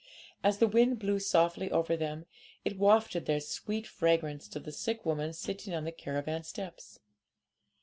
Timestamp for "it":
2.65-2.79